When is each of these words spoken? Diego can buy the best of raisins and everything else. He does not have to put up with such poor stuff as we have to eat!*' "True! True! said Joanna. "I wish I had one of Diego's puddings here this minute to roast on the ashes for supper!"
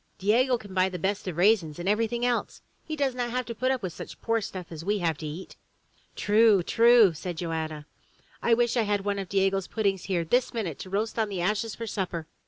Diego 0.17 0.57
can 0.57 0.73
buy 0.73 0.89
the 0.89 0.97
best 0.97 1.27
of 1.27 1.37
raisins 1.37 1.77
and 1.77 1.87
everything 1.87 2.25
else. 2.25 2.63
He 2.83 2.95
does 2.95 3.13
not 3.13 3.29
have 3.29 3.45
to 3.45 3.53
put 3.53 3.69
up 3.69 3.83
with 3.83 3.93
such 3.93 4.19
poor 4.19 4.41
stuff 4.41 4.71
as 4.71 4.83
we 4.83 4.97
have 4.97 5.15
to 5.19 5.27
eat!*' 5.27 5.57
"True! 6.15 6.63
True! 6.63 7.13
said 7.13 7.37
Joanna. 7.37 7.85
"I 8.41 8.55
wish 8.55 8.75
I 8.75 8.81
had 8.81 9.05
one 9.05 9.19
of 9.19 9.29
Diego's 9.29 9.67
puddings 9.67 10.05
here 10.05 10.25
this 10.25 10.55
minute 10.55 10.79
to 10.79 10.89
roast 10.89 11.19
on 11.19 11.29
the 11.29 11.41
ashes 11.41 11.75
for 11.75 11.85
supper!" 11.85 12.25